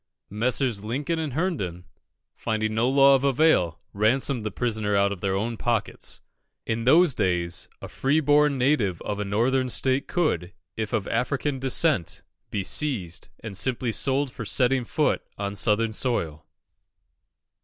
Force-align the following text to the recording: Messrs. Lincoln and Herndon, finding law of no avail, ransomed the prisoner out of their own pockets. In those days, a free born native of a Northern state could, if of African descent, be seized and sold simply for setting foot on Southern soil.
Messrs. 0.31 0.83
Lincoln 0.83 1.19
and 1.19 1.33
Herndon, 1.33 1.85
finding 2.33 2.73
law 2.75 3.13
of 3.13 3.21
no 3.21 3.29
avail, 3.29 3.81
ransomed 3.93 4.43
the 4.43 4.49
prisoner 4.49 4.95
out 4.95 5.11
of 5.11 5.21
their 5.21 5.35
own 5.35 5.57
pockets. 5.57 6.21
In 6.65 6.85
those 6.85 7.13
days, 7.13 7.69
a 7.83 7.87
free 7.87 8.19
born 8.19 8.57
native 8.57 8.99
of 9.03 9.19
a 9.19 9.23
Northern 9.25 9.69
state 9.69 10.07
could, 10.07 10.53
if 10.75 10.91
of 10.91 11.07
African 11.07 11.59
descent, 11.59 12.23
be 12.49 12.63
seized 12.63 13.29
and 13.41 13.55
sold 13.55 13.75
simply 13.93 14.27
for 14.33 14.43
setting 14.43 14.85
foot 14.85 15.21
on 15.37 15.55
Southern 15.55 15.93
soil. 15.93 16.47